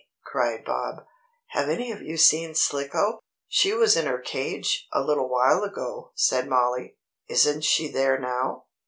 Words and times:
cried 0.25 0.65
Bob, 0.65 1.05
"have 1.49 1.69
any 1.69 1.91
of 1.91 2.01
you 2.01 2.17
seen 2.17 2.55
Slicko?" 2.55 3.19
"She 3.47 3.71
was 3.71 3.95
in 3.95 4.07
her 4.07 4.17
cage, 4.17 4.87
a 4.91 5.03
little 5.03 5.29
while 5.29 5.61
ago," 5.63 6.11
said 6.15 6.49
Mollie. 6.49 6.97
"Isn't 7.29 7.63
she 7.63 7.87
there 7.87 8.17
now?" 8.17 8.65